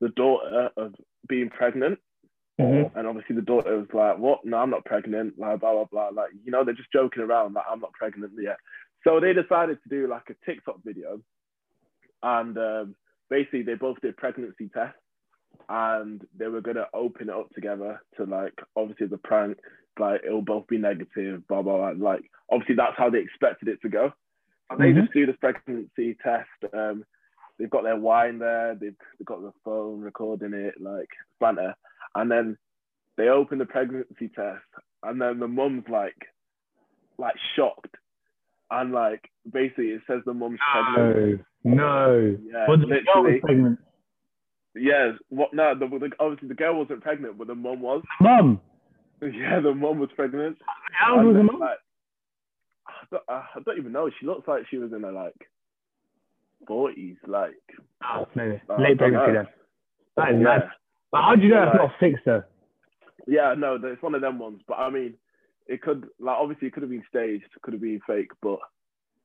the 0.00 0.08
daughter 0.10 0.70
of 0.76 0.94
being 1.28 1.48
pregnant. 1.48 1.98
Mhm. 2.58 2.96
And 2.96 3.06
obviously 3.06 3.36
the 3.36 3.42
daughter 3.42 3.76
was 3.78 3.92
like, 3.92 4.18
What? 4.18 4.44
No, 4.44 4.58
I'm 4.58 4.70
not 4.70 4.84
pregnant, 4.84 5.38
like 5.38 5.60
blah 5.60 5.72
blah 5.72 5.84
blah. 5.84 6.08
Like, 6.08 6.30
you 6.44 6.50
know, 6.50 6.64
they're 6.64 6.74
just 6.74 6.92
joking 6.92 7.22
around, 7.22 7.54
like 7.54 7.66
I'm 7.70 7.80
not 7.80 7.92
pregnant 7.92 8.32
yet. 8.40 8.56
So 9.04 9.20
they 9.20 9.32
decided 9.32 9.78
to 9.82 9.88
do 9.88 10.06
like 10.08 10.30
a 10.30 10.46
TikTok 10.46 10.76
video. 10.84 11.20
And 12.22 12.56
um, 12.56 12.94
basically 13.28 13.62
they 13.62 13.74
both 13.74 14.00
did 14.00 14.16
pregnancy 14.16 14.68
tests 14.72 14.98
and 15.68 16.26
they 16.36 16.48
were 16.48 16.60
gonna 16.62 16.86
open 16.94 17.28
it 17.28 17.34
up 17.34 17.50
together 17.50 18.00
to 18.16 18.24
like 18.24 18.54
obviously 18.74 19.06
the 19.06 19.18
prank, 19.18 19.58
like 19.98 20.22
it'll 20.24 20.42
both 20.42 20.66
be 20.66 20.78
negative, 20.78 21.46
blah 21.48 21.60
blah 21.62 21.92
blah. 21.92 22.10
Like 22.10 22.22
obviously 22.50 22.76
that's 22.76 22.96
how 22.96 23.10
they 23.10 23.18
expected 23.18 23.68
it 23.68 23.82
to 23.82 23.88
go. 23.90 24.12
And 24.70 24.80
they 24.80 24.92
Mhm. 24.92 25.02
just 25.02 25.12
do 25.12 25.26
this 25.26 25.36
pregnancy 25.36 26.14
test. 26.14 26.48
Um, 26.72 27.04
they've 27.58 27.70
got 27.70 27.84
their 27.84 27.96
wine 27.96 28.38
there, 28.38 28.74
they've, 28.74 28.96
they've 29.18 29.26
got 29.26 29.42
the 29.42 29.52
phone 29.64 30.00
recording 30.00 30.54
it, 30.54 30.80
like 30.80 31.10
banter. 31.38 31.74
And 32.16 32.30
then 32.30 32.56
they 33.16 33.28
open 33.28 33.58
the 33.58 33.66
pregnancy 33.66 34.28
test, 34.34 34.64
and 35.02 35.20
then 35.20 35.38
the 35.38 35.48
mum's 35.48 35.84
like, 35.88 36.16
like 37.18 37.34
shocked, 37.54 37.94
and 38.70 38.92
like 38.92 39.28
basically 39.52 39.88
it 39.88 40.00
says 40.06 40.22
the 40.24 40.32
mum's 40.32 40.58
pregnant. 40.72 41.42
No, 41.62 41.74
no. 41.74 42.36
Yeah, 42.50 42.64
Well, 42.66 42.78
the 42.78 42.86
girl 42.86 43.22
was 43.22 43.40
pregnant. 43.42 43.78
Yeah, 44.74 45.12
what? 45.28 45.52
No, 45.52 45.74
the, 45.74 45.86
the, 45.86 46.10
obviously 46.18 46.48
the 46.48 46.54
girl 46.54 46.78
wasn't 46.78 47.02
pregnant, 47.02 47.38
but 47.38 47.46
the 47.46 47.54
mum 47.54 47.80
was. 47.80 48.02
Mum, 48.20 48.60
Yeah, 49.20 49.60
the 49.60 49.74
mum 49.74 49.98
was 49.98 50.10
pregnant. 50.16 50.56
how 50.92 51.22
was 51.22 51.36
the 51.36 51.42
mum? 51.42 51.60
Like, 51.60 51.78
I 52.88 53.04
don't, 53.10 53.22
I 53.28 53.60
don't 53.64 53.78
even 53.78 53.92
know. 53.92 54.10
She 54.18 54.26
looks 54.26 54.48
like 54.48 54.64
she 54.70 54.78
was 54.78 54.92
in 54.92 55.02
her 55.02 55.12
like 55.12 55.36
forties, 56.66 57.16
like. 57.26 57.54
Oh, 58.02 58.26
maybe. 58.34 58.60
Late 58.78 58.98
pregnancy 58.98 59.32
then. 59.32 59.46
That 60.16 60.30
is 60.30 60.36
yeah. 60.36 60.42
mad. 60.42 60.62
But 61.16 61.22
how 61.22 61.34
do 61.36 61.42
you 61.42 61.48
know 61.48 61.62
it's 61.62 61.76
not 61.76 61.92
fixed 61.98 62.24
though? 62.26 62.42
Yeah, 63.26 63.54
no, 63.56 63.78
it's 63.82 64.02
one 64.02 64.14
of 64.14 64.20
them 64.20 64.38
ones. 64.38 64.60
But 64.68 64.74
I 64.74 64.90
mean, 64.90 65.14
it 65.66 65.80
could 65.80 66.06
like 66.20 66.36
obviously 66.38 66.68
it 66.68 66.74
could 66.74 66.82
have 66.82 66.90
been 66.90 67.04
staged, 67.08 67.44
could 67.62 67.72
have 67.72 67.80
been 67.80 68.00
fake, 68.06 68.30
but 68.42 68.58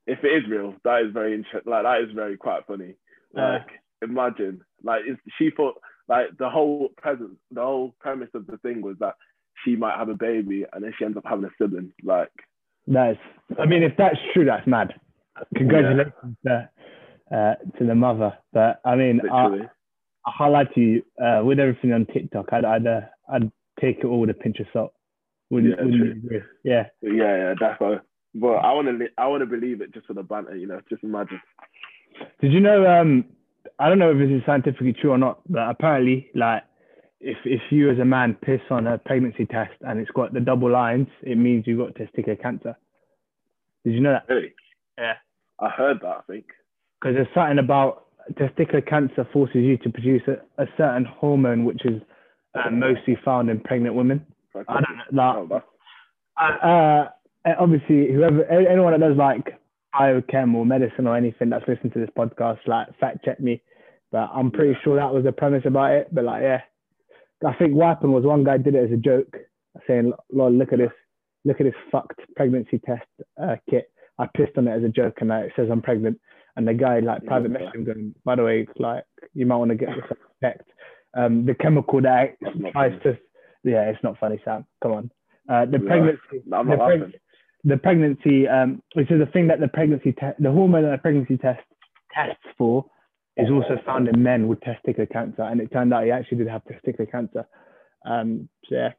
if 0.08 0.24
it 0.24 0.28
is 0.28 0.50
real, 0.50 0.74
that 0.84 1.02
is 1.02 1.14
very 1.14 1.34
interesting. 1.34 1.70
Like 1.70 1.84
that 1.84 2.02
is 2.02 2.16
very 2.16 2.38
quite 2.38 2.66
funny. 2.66 2.96
Yeah. 3.36 3.54
Like 3.54 3.68
imagine, 4.02 4.62
like 4.84 5.02
is 5.08 5.18
she 5.38 5.50
thought 5.56 5.82
like 6.08 6.38
the 6.40 6.50
whole 6.50 6.90
present, 6.98 7.38
the 7.52 7.62
whole 7.62 7.94
premise 8.00 8.30
of 8.34 8.48
the 8.48 8.58
thing 8.58 8.82
was 8.82 8.96
that 9.00 9.16
she 9.66 9.76
might 9.76 9.98
have 9.98 10.10
a 10.10 10.16
baby 10.16 10.66
and 10.72 10.84
then 10.84 10.94
she 10.98 11.04
ends 11.04 11.18
up 11.18 11.26
having 11.26 11.46
a 11.46 11.50
sibling. 11.58 11.92
Like 12.04 12.32
That 12.88 13.12
is. 13.12 13.18
I 13.60 13.66
mean, 13.66 13.84
if 13.84 13.98
that's 13.98 14.18
true, 14.34 14.46
that's 14.46 14.66
mad. 14.66 14.94
Congratulations 15.56 16.38
to, 16.46 16.70
uh, 17.32 17.56
to 17.78 17.86
the 17.86 17.96
mother. 17.96 18.38
But 18.54 18.80
I 18.86 18.96
mean, 18.96 19.20
I, 19.30 19.68
literally, 20.26 20.26
I 20.26 20.32
highlight 20.34 20.74
to 20.76 20.82
you 20.82 21.04
uh, 21.24 21.44
with 21.44 21.60
everything 21.60 21.94
on 21.94 22.06
TikTok. 22.06 22.54
I'd 22.54 22.66
I'd, 22.66 22.88
uh, 22.88 23.02
I'd 23.32 23.52
take 23.80 24.00
it 24.00 24.06
all 24.06 24.20
with 24.20 24.30
a 24.30 24.34
pinch 24.34 24.60
of 24.60 24.68
salt. 24.74 24.94
Wouldn't, 25.50 25.76
Yeah, 25.78 25.86
wouldn't 25.86 26.24
you? 26.32 26.44
Yeah. 26.64 26.88
yeah, 27.02 27.38
yeah, 27.38 27.54
definitely. 27.60 28.00
But 28.34 28.54
I 28.54 28.74
want 28.74 28.88
to, 28.88 29.08
I 29.18 29.28
want 29.28 29.42
to 29.42 29.46
believe 29.46 29.82
it 29.82 29.94
just 29.94 30.08
for 30.08 30.14
the 30.14 30.24
banter, 30.24 30.56
you 30.56 30.68
know. 30.68 30.80
Just 30.90 31.04
imagine. 31.04 31.42
Did 32.40 32.54
you 32.54 32.62
know? 32.62 32.86
Um, 32.88 33.26
I 33.80 33.90
don't 33.90 34.00
know 34.00 34.12
if 34.12 34.18
this 34.18 34.30
is 34.30 34.42
scientifically 34.46 34.94
true 34.94 35.12
or 35.12 35.18
not, 35.18 35.42
but 35.50 35.70
apparently, 35.70 36.30
like, 36.36 36.64
if 37.20 37.38
if 37.44 37.62
you 37.72 37.92
as 37.92 38.00
a 38.00 38.06
man 38.06 38.36
piss 38.42 38.62
on 38.70 38.88
a 38.88 38.98
pregnancy 38.98 39.46
test 39.46 39.74
and 39.82 40.00
it's 40.00 40.12
got 40.12 40.34
the 40.34 40.40
double 40.40 40.72
lines, 40.72 41.08
it 41.24 41.38
means 41.38 41.68
you've 41.68 41.80
got 41.80 41.96
testicular 41.96 42.42
cancer. 42.42 42.78
Did 43.84 43.94
you 43.94 44.00
know 44.00 44.14
that? 44.14 44.34
Really? 44.34 44.54
Yeah. 44.98 45.16
I 45.60 45.70
heard 45.70 46.00
that. 46.02 46.08
I 46.08 46.22
think. 46.28 46.46
Because 47.02 47.16
there's 47.16 47.28
something 47.34 47.60
about 47.60 48.06
testicular 48.34 48.86
cancer 48.88 49.28
forces 49.32 49.58
you 49.58 49.78
to 49.78 49.90
produce 49.90 50.22
a, 50.28 50.62
a 50.62 50.68
certain 50.78 51.06
hormone, 51.06 51.66
which 51.66 51.86
is 51.86 52.02
uh, 52.56 52.70
mostly 52.70 53.18
found 53.24 53.50
in 53.50 53.60
pregnant 53.60 53.96
women. 53.96 54.26
I 54.56 54.82
don't 54.82 55.14
know. 55.14 55.48
That's, 55.50 55.66
uh, 56.40 56.66
uh, 56.66 57.54
obviously, 57.60 58.12
whoever, 58.12 58.46
anyone 58.46 58.92
that 58.92 59.06
does 59.06 59.18
like 59.18 59.58
biochem 59.94 60.54
or 60.54 60.66
medicine 60.66 61.08
or 61.08 61.16
anything 61.16 61.50
that's 61.50 61.68
listening 61.68 61.92
to 61.94 62.00
this 62.00 62.10
podcast, 62.18 62.60
like 62.68 62.88
fact 63.00 63.24
check 63.26 63.40
me. 63.40 63.62
But 64.12 64.30
I'm 64.34 64.52
pretty 64.52 64.78
sure 64.84 64.98
that 64.98 65.14
was 65.14 65.24
the 65.24 65.32
premise 65.32 65.64
about 65.66 65.94
it. 65.94 66.14
But 66.14 66.26
like, 66.26 66.42
yeah, 66.42 66.62
I 67.46 67.54
think 67.56 67.74
what 67.74 67.88
happened 67.88 68.14
was 68.14 68.24
one 68.24 68.44
guy 68.44 68.58
did 68.58 68.76
it 68.76 68.86
as 68.86 68.92
a 68.92 68.98
joke, 68.98 69.38
saying, 69.88 70.14
"Lord, 70.32 70.54
look 70.54 70.74
at 70.74 70.80
this, 70.80 70.92
look 71.46 71.60
at 71.60 71.66
this 71.66 71.74
fucked 71.92 72.20
pregnancy 72.36 72.80
test 72.80 73.08
uh, 73.42 73.56
kit. 73.70 73.90
I 74.20 74.28
pissed 74.36 74.58
on 74.58 74.68
it 74.68 74.76
as 74.78 74.84
a 74.84 74.90
joke, 74.90 75.18
and 75.22 75.32
it 75.32 75.54
says 75.56 75.70
I'm 75.72 75.82
pregnant." 75.82 76.20
And 76.56 76.68
the 76.68 76.74
guy 76.74 77.00
like 77.00 77.26
private 77.26 77.52
messaged 77.52 77.76
him 77.76 77.84
going, 77.86 78.16
"By 78.26 78.36
the 78.36 78.44
way, 78.44 78.68
like 78.78 79.06
you 79.34 79.46
might 79.46 79.56
want 79.58 79.70
to 79.72 79.76
get 79.76 79.90
yourself 79.90 80.18
checked. 80.44 80.70
Um, 81.14 81.46
the 81.46 81.54
chemical 81.56 82.02
that 82.02 82.36
tries 82.72 82.94
to, 83.04 83.18
yeah, 83.64 83.90
it's 83.90 84.04
not 84.04 84.18
funny, 84.20 84.42
Sam. 84.46 84.66
Come 84.82 84.92
on. 84.94 85.12
Uh, 85.50 85.66
the 85.66 85.80
Yeah. 85.80 85.88
pregnancy, 85.88 86.20
the, 86.46 86.64
not 86.64 86.66
preg- 86.66 87.14
the 87.64 87.78
pregnancy, 87.78 88.48
um, 88.48 88.82
which 88.94 89.12
is 89.12 89.20
the 89.20 89.26
thing 89.28 89.48
that 89.48 89.60
the 89.60 89.68
pregnancy, 89.68 90.14
te- 90.14 90.38
the 90.40 90.52
hormone 90.52 90.84
that 90.84 90.92
the 90.92 90.98
pregnancy 90.98 91.38
test 91.38 91.62
tests 92.14 92.44
for, 92.58 92.86
is 93.38 93.50
also 93.50 93.78
found 93.86 94.08
in 94.08 94.22
men 94.22 94.48
with 94.48 94.60
testicular 94.62 95.10
cancer, 95.10 95.44
and 95.44 95.62
it 95.62 95.72
turned 95.72 95.94
out 95.94 96.04
he 96.04 96.12
actually 96.12 96.38
did 96.40 96.48
have 96.48 96.62
testicular 96.66 97.10
cancer. 97.10 97.46
Um, 98.06 98.50
so 98.66 98.76
yeah, 98.76 98.92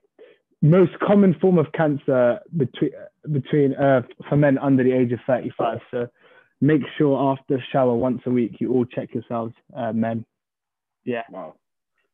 most 0.63 0.93
common 1.01 1.35
form 1.41 1.59
of 1.59 1.67
cancer 1.73 2.41
between 2.57 2.91
between 3.31 3.75
uh, 3.75 4.03
for 4.29 4.37
men 4.37 4.59
under 4.59 4.83
the 4.85 4.93
age 4.93 5.13
of 5.13 5.21
35. 5.27 5.81
So 5.91 6.09
make 6.63 6.83
sure 6.97 7.33
after 7.33 7.63
shower 7.73 7.95
once 7.95 8.23
a 8.25 8.31
week 8.31 8.53
you 8.61 8.73
all 8.73 8.85
check 8.87 9.13
yourselves, 9.13 9.53
uh, 9.77 9.93
men. 9.93 10.25
Yeah. 11.05 11.23
Wow. 11.31 11.57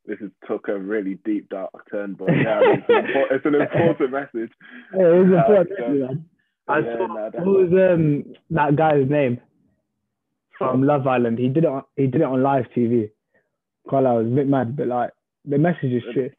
This 0.07 0.19
has 0.21 0.31
took 0.49 0.69
a 0.69 0.79
really 0.79 1.19
deep 1.25 1.51
dark 1.51 1.71
turn, 1.91 2.15
but 2.19 2.29
yeah, 2.33 2.61
it's, 2.65 2.89
an 2.89 2.95
impor- 2.97 3.31
it's 3.31 3.47
an 3.47 3.55
important 3.55 4.11
message. 4.11 4.51
Yeah, 4.97 5.07
it 5.07 5.19
was 5.21 5.29
Yeah, 5.31 5.41
important, 5.41 5.79
yeah. 5.79 6.07
man. 6.07 6.25
I 6.67 6.79
Yeah, 6.79 6.97
saw, 6.97 7.07
no, 7.07 7.31
what 7.35 7.47
was 7.47 7.73
um, 7.95 8.25
that 8.51 8.77
guy's 8.77 9.09
name 9.09 9.39
from 10.59 10.83
Love 10.83 11.07
Island? 11.07 11.39
He 11.39 11.49
did 11.49 11.65
it. 11.65 11.69
On, 11.69 11.83
he 11.97 12.07
did 12.07 12.23
it 12.23 12.25
on 12.25 12.43
live 12.43 12.65
TV. 12.75 13.11
God, 13.91 14.07
I 14.07 14.13
was 14.15 14.27
a 14.27 14.31
bit 14.31 14.49
mad, 14.49 14.77
but 14.77 14.87
like 14.87 15.11
the 15.45 15.59
message 15.59 15.93
is 15.93 16.03
true. 16.15 16.31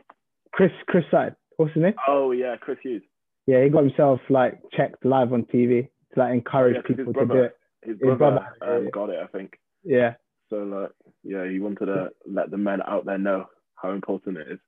Chris, 0.52 0.72
Chris 0.88 1.06
Side, 1.12 1.36
what's 1.58 1.74
his 1.74 1.84
name? 1.84 1.94
Oh 2.08 2.32
yeah, 2.32 2.56
Chris 2.58 2.78
Hughes. 2.82 3.04
Yeah, 3.46 3.64
he 3.64 3.70
got 3.70 3.84
himself 3.84 4.20
like 4.30 4.60
checked 4.76 5.06
live 5.06 5.32
on 5.34 5.44
TV 5.44 5.90
to 6.14 6.20
like 6.20 6.34
encourage 6.34 6.76
Yeah, 6.76 6.96
people 6.96 7.14
to 7.14 7.26
do 7.26 7.44
it. 7.44 7.58
His 7.84 7.98
brother, 7.98 8.18
brother, 8.18 8.78
um, 8.78 8.90
got 8.92 9.10
it, 9.10 9.20
I 9.24 9.28
think. 9.28 9.58
Yeah, 9.84 10.16
So 10.50 10.58
like, 10.58 10.92
yeah, 11.24 11.50
he 11.50 11.60
wanted 11.60 11.86
to 11.86 12.10
let 12.26 12.52
the 12.52 12.58
men 12.58 12.80
out 12.88 13.06
there 13.06 13.18
know 13.18 13.46
how 13.76 13.92
important 13.92 14.38
it 14.38 14.48
is. 14.52 14.60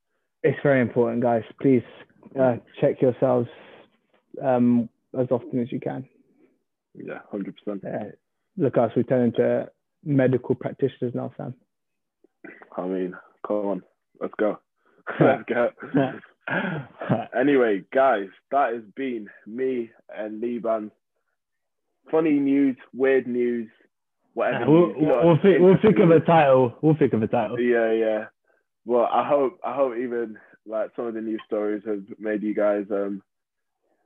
it's 0.43 0.57
very 0.63 0.81
important, 0.81 1.21
guys. 1.21 1.43
Please 1.61 1.83
uh, 2.39 2.55
check 2.79 3.01
yourselves 3.01 3.49
um, 4.43 4.87
as 5.19 5.27
often 5.31 5.59
as 5.61 5.71
you 5.71 5.79
can. 5.79 6.07
Yeah, 6.95 7.19
hundred 7.29 7.55
percent. 7.57 7.83
Uh, 7.85 8.11
look, 8.57 8.77
us, 8.77 8.91
we 8.95 9.03
turn 9.03 9.25
into 9.25 9.69
medical 10.03 10.55
practitioners 10.55 11.13
now, 11.13 11.31
Sam. 11.37 11.53
I 12.77 12.85
mean, 12.87 13.13
come 13.45 13.55
on, 13.67 13.81
let's 14.19 14.33
go. 14.39 14.59
let's 15.19 15.43
go. 15.47 15.69
Anyway, 17.39 17.83
guys, 17.93 18.27
that 18.51 18.73
has 18.73 18.83
been 18.95 19.29
me 19.47 19.89
and 20.15 20.41
Liban. 20.41 20.91
Funny 22.09 22.31
news, 22.39 22.75
weird 22.93 23.27
news, 23.27 23.69
whatever. 24.33 24.69
we'll, 24.69 24.87
news, 24.87 24.97
know, 25.01 25.21
we'll, 25.23 25.37
think, 25.41 25.59
we'll 25.61 25.77
think 25.81 25.99
of 25.99 26.09
a 26.11 26.19
title. 26.19 26.73
We'll 26.81 26.95
think 26.97 27.13
of 27.13 27.21
a 27.21 27.27
title. 27.27 27.59
Yeah, 27.59 27.91
yeah. 27.91 28.25
Well, 28.85 29.07
I 29.11 29.27
hope 29.27 29.59
I 29.63 29.75
hope 29.75 29.93
even 29.97 30.37
like 30.65 30.89
some 30.95 31.05
of 31.05 31.13
the 31.13 31.21
news 31.21 31.41
stories 31.45 31.83
have 31.85 32.03
made 32.19 32.41
you 32.43 32.55
guys 32.55 32.85
um 32.91 33.21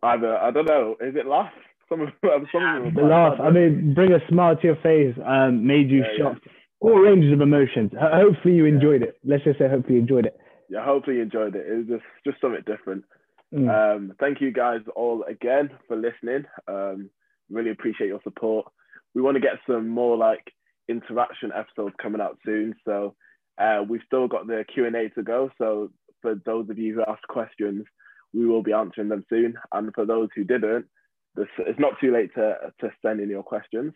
either 0.03 0.37
I 0.37 0.51
don't 0.51 0.65
know, 0.65 0.95
is 1.01 1.15
it 1.15 1.25
laugh? 1.25 1.51
Some 1.89 2.01
of 2.01 2.09
some 2.51 2.63
of 2.85 2.93
them 2.93 3.09
laugh, 3.09 3.39
I 3.39 3.49
mean, 3.51 3.93
bring 3.93 4.11
a 4.11 4.19
smile 4.29 4.55
to 4.57 4.63
your 4.63 4.75
face, 4.77 5.15
um, 5.25 5.65
made 5.65 5.89
you 5.89 5.99
Yeah, 5.99 6.05
yeah. 6.17 6.23
shocked. 6.33 6.47
All 6.81 6.99
ranges 6.99 7.31
of 7.33 7.41
emotions. 7.41 7.91
Hopefully 7.99 8.55
you 8.55 8.65
enjoyed 8.65 9.01
it. 9.01 9.17
Let's 9.23 9.43
just 9.45 9.57
say 9.57 9.69
hopefully 9.69 9.95
you 9.95 10.01
enjoyed 10.01 10.25
it. 10.25 10.37
yeah, 10.69 10.83
hopefully 10.83 11.15
you 11.17 11.23
enjoyed 11.23 11.55
it. 11.55 11.65
It 11.65 11.75
was 11.77 11.87
just 11.87 12.03
just 12.25 12.41
something 12.41 12.61
different. 12.67 13.05
Mm. 13.53 13.69
Um, 13.95 14.13
thank 14.19 14.41
you 14.41 14.51
guys 14.51 14.81
all 14.95 15.23
again 15.23 15.69
for 15.87 15.95
listening. 15.95 16.43
Um, 16.67 17.09
really 17.49 17.71
appreciate 17.71 18.07
your 18.07 18.21
support. 18.23 18.65
We 19.13 19.21
want 19.21 19.35
to 19.35 19.41
get 19.41 19.59
some 19.67 19.87
more 19.87 20.17
like 20.17 20.51
interaction 20.87 21.51
episodes 21.53 21.95
coming 22.01 22.21
out 22.21 22.37
soon. 22.45 22.75
So 22.85 23.15
uh, 23.57 23.83
we've 23.87 24.01
still 24.05 24.27
got 24.27 24.47
the 24.47 24.65
Q 24.73 24.85
and 24.85 24.95
A 24.95 25.09
to 25.09 25.23
go. 25.23 25.49
So 25.57 25.91
for 26.21 26.35
those 26.45 26.69
of 26.69 26.77
you 26.77 26.95
who 26.95 27.03
asked 27.11 27.27
questions, 27.27 27.85
we 28.33 28.45
will 28.45 28.63
be 28.63 28.73
answering 28.73 29.09
them 29.09 29.25
soon. 29.29 29.55
And 29.73 29.93
for 29.93 30.05
those 30.05 30.29
who 30.35 30.43
didn't, 30.43 30.85
this, 31.35 31.47
it's 31.59 31.79
not 31.79 31.99
too 31.99 32.11
late 32.11 32.33
to 32.35 32.55
to 32.81 32.91
send 33.01 33.19
in 33.19 33.29
your 33.29 33.43
questions. 33.43 33.93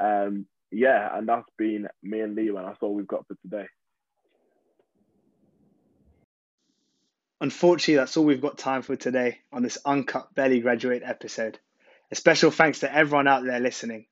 Um, 0.00 0.46
yeah, 0.70 1.16
and 1.16 1.28
that's 1.28 1.48
been 1.56 1.88
me 2.02 2.20
and 2.20 2.34
Leo, 2.34 2.56
and 2.56 2.66
that's 2.66 2.78
all 2.80 2.94
we've 2.94 3.06
got 3.06 3.26
for 3.28 3.36
today. 3.42 3.66
Unfortunately, 7.40 7.96
that's 7.96 8.16
all 8.16 8.24
we've 8.24 8.40
got 8.40 8.58
time 8.58 8.82
for 8.82 8.96
today 8.96 9.38
on 9.52 9.62
this 9.62 9.78
uncut 9.84 10.34
Barely 10.34 10.60
Graduate 10.60 11.02
episode. 11.04 11.58
A 12.14 12.16
special 12.16 12.52
thanks 12.52 12.78
to 12.78 12.94
everyone 12.94 13.26
out 13.26 13.42
there 13.42 13.58
listening. 13.58 14.06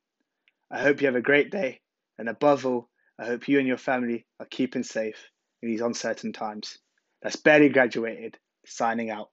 I 0.68 0.80
hope 0.80 1.00
you 1.00 1.06
have 1.06 1.14
a 1.14 1.20
great 1.20 1.52
day, 1.52 1.82
and 2.18 2.28
above 2.28 2.66
all, 2.66 2.88
I 3.16 3.26
hope 3.26 3.46
you 3.46 3.60
and 3.60 3.68
your 3.68 3.76
family 3.76 4.26
are 4.40 4.46
keeping 4.46 4.82
safe 4.82 5.30
in 5.62 5.68
these 5.68 5.82
uncertain 5.82 6.32
times. 6.32 6.78
That's 7.22 7.36
Barely 7.36 7.68
Graduated, 7.68 8.40
signing 8.66 9.10
out. 9.10 9.30